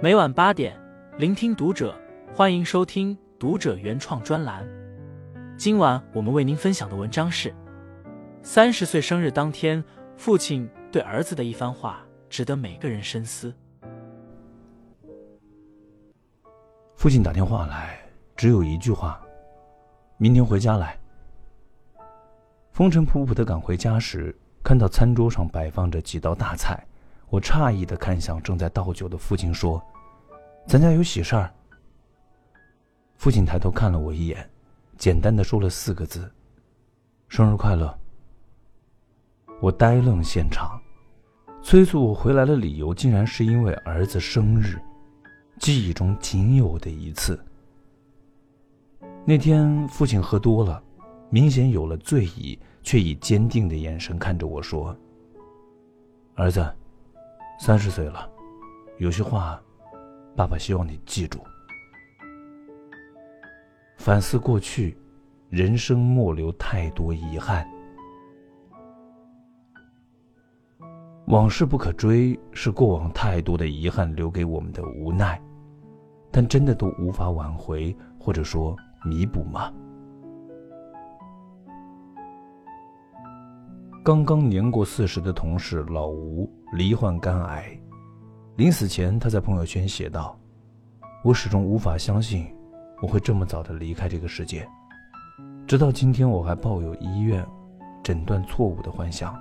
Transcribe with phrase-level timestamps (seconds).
[0.00, 0.80] 每晚八点，
[1.16, 1.92] 聆听读者，
[2.32, 4.64] 欢迎收听读者原创专栏。
[5.56, 7.52] 今晚我们为您分享的文章是：
[8.40, 9.82] 三十岁生日当天，
[10.16, 13.52] 父亲对儿子的一番话，值得每个人深思。
[16.94, 17.98] 父亲打电话来，
[18.36, 19.20] 只有一句话
[20.16, 20.96] ：“明天回家来。”
[22.70, 26.86] 风尘仆仆的赶回家时，看到餐桌上摆放着几道大菜。
[27.30, 29.82] 我诧异的看向正在倒酒的父亲，说
[30.66, 31.52] ：“咱家有喜事儿。”
[33.16, 34.48] 父亲抬头看了我一眼，
[34.96, 36.30] 简单的说了四个字
[37.28, 37.96] ：“生日快乐。”
[39.60, 40.80] 我呆愣现场，
[41.62, 44.80] 催促我回来的理由竟然是因为儿子生日，
[45.58, 47.38] 记忆中仅有的一次。
[49.26, 50.82] 那天父亲喝多了，
[51.28, 54.96] 明显有了醉意，却以坚定的眼神看着我说
[56.34, 56.64] ：“儿子。”
[57.58, 58.30] 三十岁了，
[58.98, 59.60] 有些话，
[60.36, 61.40] 爸爸希望你记住。
[63.96, 64.96] 反思过去，
[65.50, 67.68] 人生莫留太多遗憾。
[71.26, 75.38] 往事不可追，是过往太多的遗憾留给我们的无奈，
[76.30, 79.70] 但真的都无法挽回，或者说弥补吗？
[84.04, 87.78] 刚刚年过四十的同事老吴罹患肝癌，
[88.56, 90.38] 临死前他在朋友圈写道
[91.22, 92.46] ：“我始终无法相信
[93.02, 94.66] 我会这么早的离开这个世界，
[95.66, 97.46] 直到今天我还抱有医院
[98.02, 99.34] 诊断错误的幻想。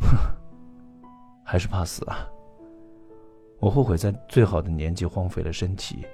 [0.00, 0.16] 哼，
[1.42, 2.28] 还是怕死啊！
[3.60, 6.04] 我后悔在最好的年纪荒废了身体，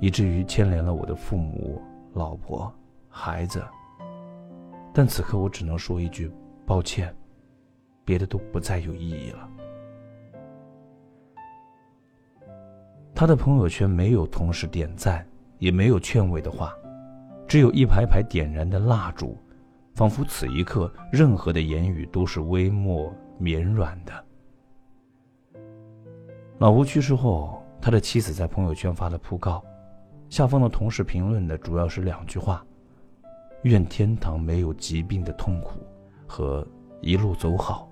[0.00, 2.72] 以至于牵连了我的父母、老婆、
[3.08, 3.60] 孩子。”
[4.98, 6.32] 但此刻我只能说一句
[6.64, 7.14] 抱歉，
[8.02, 9.46] 别的都不再有意义了。
[13.14, 15.22] 他的朋友圈没有同事点赞，
[15.58, 16.72] 也没有劝慰的话，
[17.46, 19.36] 只有一排排点燃的蜡烛，
[19.94, 24.24] 仿佛此一刻任何的言语都是微末绵软的。
[26.56, 29.62] 老吴去世后，他的妻子在朋友圈发了讣告，
[30.30, 32.64] 下方的同事评论的主要是两句话。
[33.62, 35.80] 愿天堂没有疾病的痛苦，
[36.26, 36.66] 和
[37.00, 37.88] 一路走好。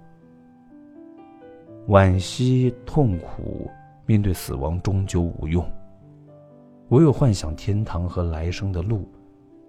[1.88, 3.70] 惋惜痛苦，
[4.06, 5.64] 面对死亡终究无用。
[6.90, 9.08] 唯有幻想天堂和来生的路，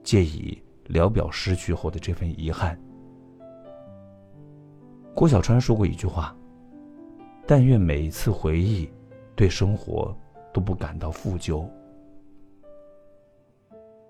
[0.04, 2.80] 借以聊表失去后的这份遗憾。
[5.14, 6.36] 郭小川说过一句话
[7.48, 8.90] ：“但愿每一次回忆，
[9.36, 10.16] 对生活
[10.54, 11.68] 都不感到负疚。”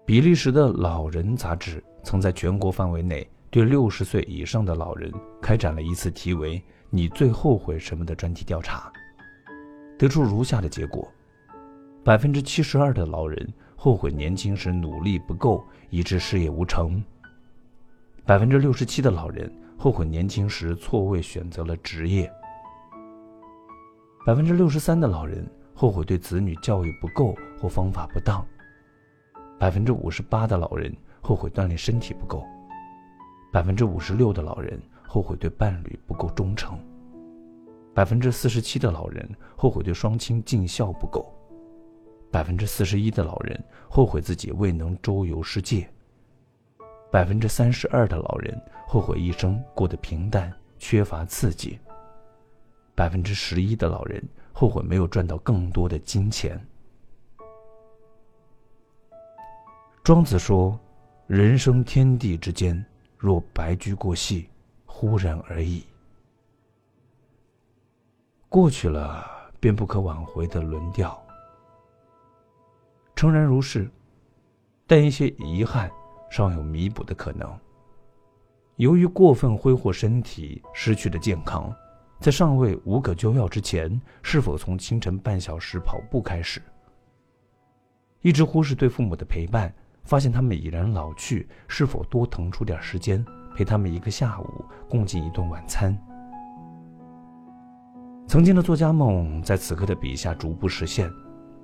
[0.06, 5.12] 比利时的老人杂志曾在全国范围内对六十岁以上的老人
[5.42, 6.62] 开展了一次题为
[6.92, 8.94] “你最后悔什么”的专题调查，
[9.98, 11.12] 得出如下的结果：
[12.04, 17.02] 百分之七十二的老人后悔年轻时努力不够，以致事业无成；
[18.26, 22.28] 百分之六十七的老人后悔年轻时错位选择了职业；
[24.24, 25.44] 百分之六十三的老人
[25.74, 28.46] 后悔对子女教育不够或方法不当。
[29.58, 32.46] 百分之五十八的老人后悔锻炼身体不够，
[33.52, 36.78] 百分之五十六的老人后悔对伴侣不够忠诚，
[37.94, 41.34] 百分之四十七的老人后悔对双亲尽孝不够，
[42.30, 45.90] 百分之四十一的老人后悔自己未能周游世界，
[47.10, 51.80] 百分之三十二的老人后悔一生过得平淡缺乏刺激，
[52.94, 56.60] 百分之十一的老人后悔没有赚到更多的金钱。
[60.06, 60.80] 庄子说
[61.26, 62.86] ：“人生天地之间，
[63.18, 64.48] 若白驹过隙，
[64.86, 65.84] 忽然而已。
[68.48, 69.26] 过去了
[69.60, 71.20] 便不可挽回的轮调。
[73.16, 73.90] 诚然如是，
[74.86, 75.90] 但一些遗憾
[76.30, 77.52] 尚有弥补的可能。
[78.76, 81.76] 由于过分挥霍身体，失去了健康，
[82.20, 86.62] 在尚未无可救药之前，是否从清晨半小时跑步开始？
[88.22, 89.74] 一直忽视对父母的陪伴。”
[90.06, 93.26] 发现他们已然老去，是否多腾出点时间
[93.56, 95.98] 陪他们一个下午，共进一顿晚餐？
[98.28, 101.12] 曾经的作家梦在此刻的笔下逐步实现，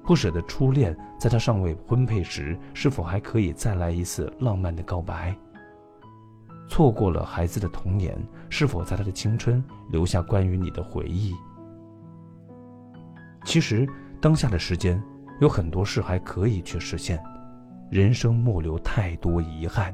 [0.03, 5.35] 不舍的初恋在他尚未婚配时，是否还可以再来一次浪漫的告白？
[6.67, 8.17] 错过了孩子的童年，
[8.49, 11.35] 是否在他的青春留下关于你的回忆？
[13.43, 13.87] 其实，
[14.21, 15.01] 当下的时间
[15.39, 17.21] 有很多事还可以去实现。
[17.91, 19.93] 人生莫留太多遗憾，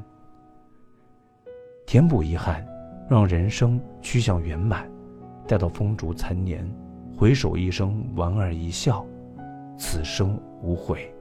[1.84, 2.64] 填补遗憾，
[3.10, 4.88] 让人生趋向圆满。
[5.48, 6.64] 待到风烛残年，
[7.16, 9.04] 回首一生，莞尔一笑，
[9.76, 11.12] 此生无悔。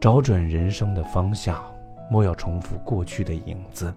[0.00, 1.60] 找准人生的方向，
[2.08, 3.92] 莫要重复过去的影子。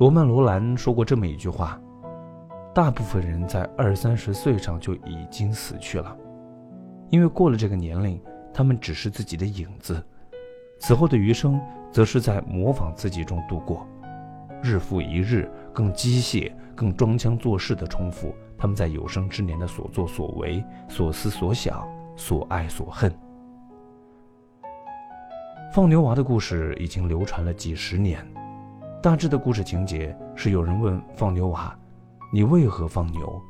[0.00, 1.80] 罗曼·罗兰说过这么一句话
[2.74, 6.16] ：“大部分人在二三十岁上就已经死去了，
[7.10, 8.20] 因为过了这个年龄，
[8.52, 10.02] 他们只是自己的影子，
[10.78, 11.60] 此后的余生
[11.90, 13.86] 则是在模仿自己中度过。”
[14.62, 21.86] 日复一日，更机械、更装腔作势地重复他们在有生之年的所作所为、所思所想、
[22.16, 23.14] 所爱所恨。
[25.72, 28.26] 放牛娃的故事已经流传了几十年，
[29.02, 31.76] 大致的故事情节是：有人问放牛娃
[32.32, 33.42] ：“你为何放牛？”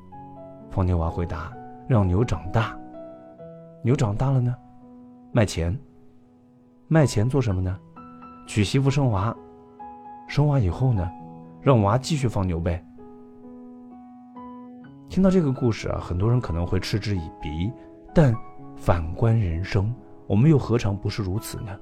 [0.69, 1.53] 放牛娃回答
[1.87, 2.77] ：“让牛长大。”
[3.85, 4.57] 牛长大了呢？
[5.31, 5.79] 卖钱。
[6.89, 7.79] 卖钱做什么呢？
[8.47, 9.37] 娶媳妇生娃。
[10.27, 11.07] 生娃以后呢，
[11.61, 12.83] 让娃继续放牛呗。
[15.11, 17.71] 听到这个故事啊，很多人可能会嗤之以鼻，
[18.15, 18.35] 但
[18.75, 19.95] 反观人生，
[20.27, 21.79] 我们又何尝不是如此呢？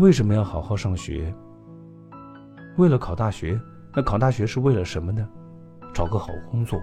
[0.00, 1.32] 为什么要好好上学？
[2.78, 3.60] 为了考大学？
[3.94, 5.24] 那考大学是为了什么呢？
[5.94, 6.80] 找个好工作。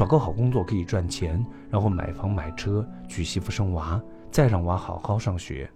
[0.00, 4.00] 找个好工作可以赚钱，然后买房买车，娶媳妇生娃，
[4.30, 5.70] 再让娃好好上学，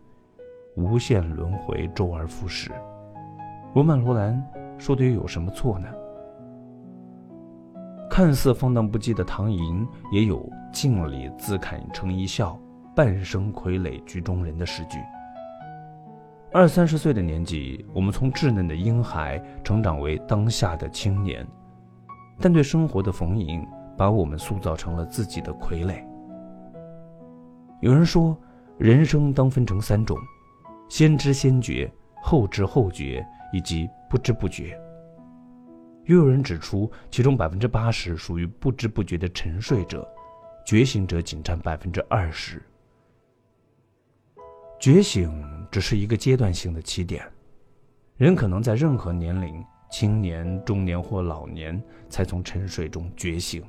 [0.76, 2.72] 无限轮回，周而复始。
[3.74, 4.42] 罗曼·罗兰
[4.78, 5.86] 说的又有什么错呢？
[8.08, 10.42] 看似放荡不羁的唐寅，也有
[10.72, 12.58] “镜里自看成一笑，
[12.96, 14.96] 半生傀儡局中人”的诗句。
[16.50, 21.46] 二三十岁的年纪，我们从稚嫩的婴孩成长为当下的青年，
[22.40, 23.62] 但对生活的逢迎，
[23.96, 26.04] 把我们塑造成了自己的傀儡。
[27.80, 28.36] 有人说，
[28.78, 30.16] 人生当分成三种：
[30.88, 31.92] 先知先觉，
[32.22, 33.24] 后知后觉。
[33.52, 34.76] 以及不知不觉。
[36.06, 40.04] 又有人指出，其中百分之八十属于不知不觉的沉睡者，
[40.66, 42.60] 觉醒者仅占百分之二十。
[44.80, 45.32] 觉醒
[45.70, 47.24] 只是一个阶段性的起点，
[48.16, 51.80] 人可能在任何年龄——青年、中年或老年——
[52.10, 53.64] 才从沉睡中觉醒。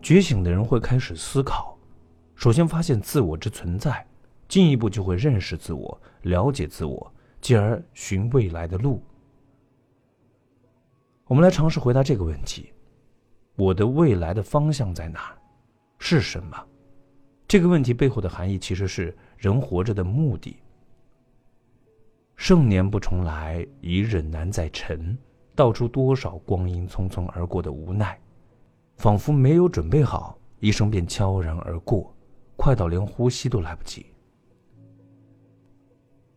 [0.00, 1.76] 觉醒的人会开始思考，
[2.34, 4.06] 首先发现自我之存在，
[4.48, 7.12] 进一步就会认识自我，了解自我。
[7.40, 9.00] 继而寻未来的路。
[11.26, 12.72] 我们来尝试回答这个问题：
[13.54, 15.32] 我的未来的方向在哪？
[16.00, 16.60] 是什么？
[17.46, 20.56] 这个问题背后的含义其实是人活着的目的。
[22.34, 25.16] 盛年不重来，一日难再晨，
[25.54, 28.18] 道出多少光阴匆匆而过的无奈，
[28.98, 32.12] 仿佛没有准备好，一生便悄然而过，
[32.56, 34.06] 快到连呼吸都来不及。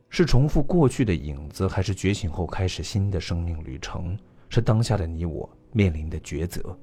[0.09, 4.15] 是重复过去的影子，还是觉醒后开始新的生命旅程？
[4.47, 6.77] 是当下的你我面临的抉择。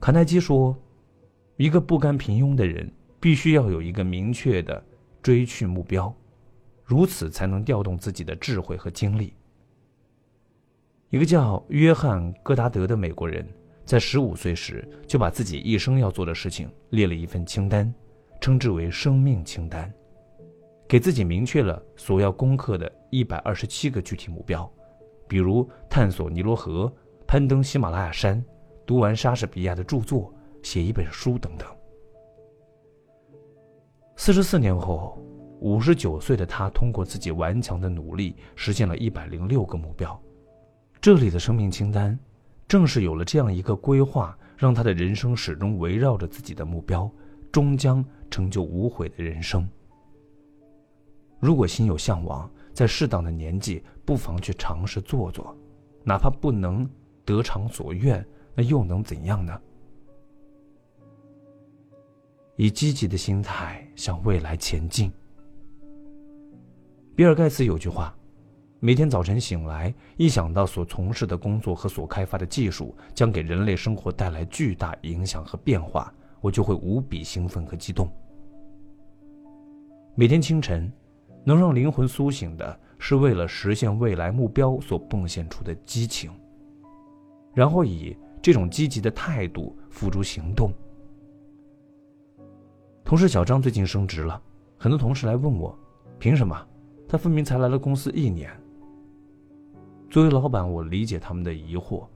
[0.00, 0.76] 卡耐基说
[1.56, 4.84] ：“一个不甘平庸的人，必须要有一个明确的
[5.22, 6.14] 追去目标，
[6.84, 9.32] 如此才能调动自己的智慧和精力。”
[11.10, 13.46] 一个叫约翰·戈达德的美国人，
[13.84, 17.92] 在十五岁时就把自己一生要做的事情列了一份清单，
[18.40, 19.92] 称之为“生命清单”。
[20.88, 24.70] 给自己明确了所要攻克的一百二十七个具体目标，
[25.28, 26.92] 比如探索尼罗河、
[27.26, 28.44] 攀登喜马拉雅山、
[28.84, 30.32] 读完莎士比亚的著作、
[30.62, 31.68] 写一本书等等。
[34.16, 35.18] 四十四年后，
[35.60, 40.20] 五十九岁的他通过自己顽强的努力，实现了一百零六个目标。
[41.04, 42.18] 这里的生命清单，
[42.66, 47.12] 正是有了这样一个规划，让他的人生始终围绕着自己的目标，
[47.52, 49.68] 终将成就无悔的人生。
[51.40, 55.54] 如果心有向往，在适当的年纪，不妨去尝试做做，
[56.04, 56.88] 哪怕不能
[57.22, 59.60] 得偿所愿，那又能怎样呢？
[62.56, 65.12] 以积极的心态向未来前进。
[67.14, 68.16] 比尔盖茨有句话：
[68.84, 76.12] 每天早晨醒来，一想到所从事的工作和所开发的技术将给人类生活带来巨大影响和变化，
[76.42, 78.06] 我就会无比兴奋和激动。
[80.14, 80.92] 每天清晨。
[81.46, 86.30] 能让灵魂苏醒的，是为了实现未来目标所迸现出的激情，
[87.54, 90.72] 然后以这种积极的态度付诸行动。
[93.02, 94.42] 同事小张最近升职了，
[94.78, 95.78] 很多同事来问我，
[96.18, 96.66] 凭什么？
[97.08, 98.50] 他分明才来了公司一年。
[100.14, 102.06] 作为老板，我理解他们的疑惑，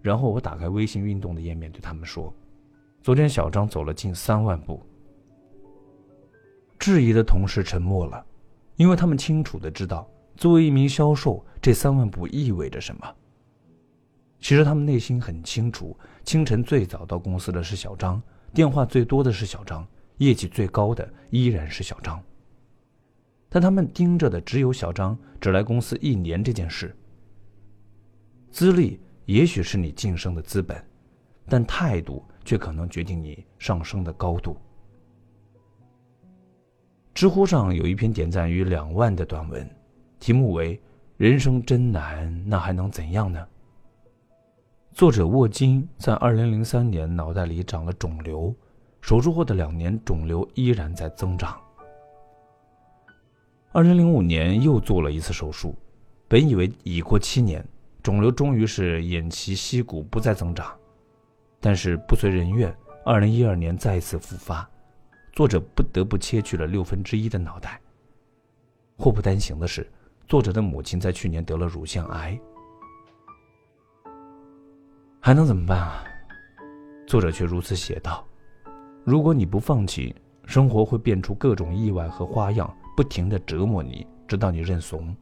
[0.00, 2.32] 然后我打开微信运动的页面，对他们说
[3.04, 4.80] ：“昨天小张走了近三万步。”
[6.80, 8.24] 质疑的同事沉默了。
[8.76, 13.14] 因为他们清楚的知道，作为一名销售，这三万步意味着什么？
[14.40, 18.18] 其实他们内心很清楚，清晨最早到公司的是小张，
[18.54, 22.18] 电话最多的是小张，业绩最高的依然是小张。
[23.50, 26.96] 但他们盯着的只有小张只来公司一年这件事。
[28.56, 30.82] 资历也许是你晋升的资本，
[31.46, 34.56] 但态度却可能决定你上升的高度。
[37.12, 39.68] 知乎上有一篇点赞逾两万的短文，
[40.18, 40.80] 题目为
[41.18, 43.46] “人生真难，那还能怎样呢？”
[44.90, 48.54] 作者沃金在二零零三年脑袋里长了肿瘤，
[49.02, 51.60] 手术后的两年，肿瘤依然在增长。
[53.72, 55.74] 二零零五年又做了一次手术，
[56.26, 57.62] 本以为已过七年，
[58.06, 60.72] 肿瘤终于是偃旗息鼓，不再增长，
[61.58, 62.72] 但是不随人愿，
[63.04, 64.64] 二零一二年再次复发。
[65.32, 67.80] 作者不得不切去了六分之一的脑袋。
[68.96, 69.90] 祸不单行的是，
[70.28, 72.38] 作者的母亲在去年得了乳腺癌。
[75.18, 76.04] 还能怎么办啊？
[77.08, 78.24] 作者却如此写道
[79.02, 85.12] ：“如果你不放弃，生活会变出各种意外和花样，不停的折磨你，直到你认怂。”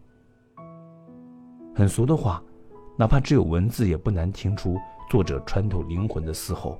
[1.74, 2.42] 很俗的话，
[2.96, 4.76] 哪怕只有文字，也不难听出
[5.10, 6.78] 作者穿透灵魂的嘶吼，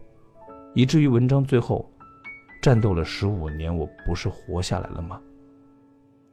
[0.75, 1.89] 以至于文章最后。
[2.63, 5.21] 战斗了十五年，我不是活下来了吗？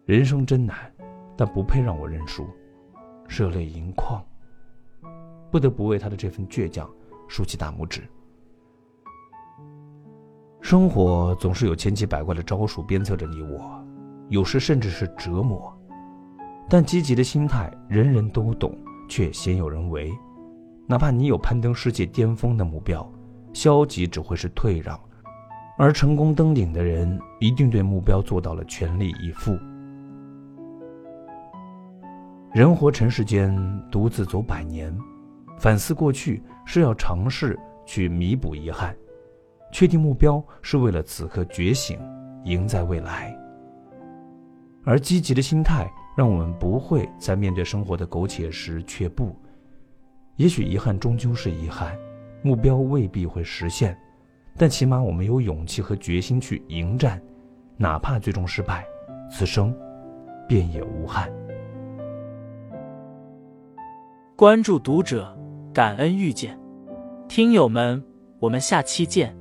[0.05, 0.77] 人生真难，
[1.35, 2.47] 但不配让我认输，
[3.27, 4.23] 热泪盈眶。
[5.51, 6.89] 不得不为他的这份倔强
[7.27, 8.03] 竖起大拇指。
[10.61, 13.59] 生活总是有千奇百怪的招数鞭策着你我，
[14.29, 15.77] 有时甚至是折磨。
[16.69, 18.73] 但积极的心态人人都懂，
[19.12, 20.10] 却鲜有人为。
[20.88, 23.06] 哪怕你有攀登世界巅峰的目标，
[23.51, 24.98] 消极只会是退让。
[25.77, 29.51] 而成功登顶的人，一定对目标做到了全力以赴。
[32.53, 33.53] 人活尘世间，
[33.91, 34.98] 独自走百年，
[35.60, 38.96] 反思过去是要尝试去弥补遗憾，
[39.74, 42.00] 确定目标是为了此刻觉醒，
[42.46, 43.38] 赢在未来。
[44.86, 49.36] 而积极的心态，让我们不会在面对生活的苟且时却步。
[50.38, 51.98] 也许遗憾终究是遗憾，
[52.41, 53.98] 目标未必会实现。
[54.58, 57.22] 但起码我们有勇气和决心去迎战，
[57.77, 58.86] 哪怕最终失败，
[59.32, 59.74] 此生
[60.48, 61.32] 便也无憾。
[64.36, 65.38] 关注读者，
[65.74, 66.60] 感恩遇见，
[67.30, 68.03] 听友们，
[68.39, 69.40] 我们下期见。